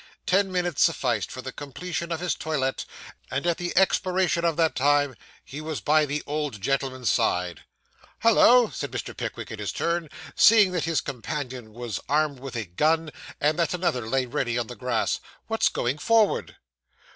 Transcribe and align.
Ten 0.25 0.51
minutes 0.51 0.81
sufficed 0.83 1.31
for 1.31 1.43
the 1.43 1.51
completion 1.51 2.11
of 2.11 2.21
his 2.21 2.33
toilet, 2.33 2.85
and 3.29 3.45
at 3.45 3.57
the 3.57 3.71
expiration 3.77 4.43
of 4.43 4.57
that 4.57 4.73
time 4.75 5.13
he 5.45 5.61
was 5.61 5.79
by 5.79 6.07
the 6.07 6.23
old 6.25 6.59
gentleman's 6.59 7.11
side. 7.11 7.65
'Hollo!' 8.23 8.71
said 8.71 8.89
Mr. 8.89 9.15
Pickwick 9.15 9.51
in 9.51 9.59
his 9.59 9.71
turn, 9.71 10.09
seeing 10.35 10.71
that 10.71 10.85
his 10.85 11.01
companion 11.01 11.71
was 11.71 11.99
armed 12.09 12.39
with 12.39 12.55
a 12.55 12.65
gun, 12.65 13.11
and 13.39 13.59
that 13.59 13.75
another 13.75 14.07
lay 14.09 14.25
ready 14.25 14.57
on 14.57 14.65
the 14.65 14.75
grass; 14.75 15.19
'what's 15.45 15.69
going 15.69 15.99
forward? 15.99 16.55